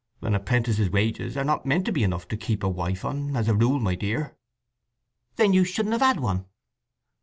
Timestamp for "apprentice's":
0.33-0.89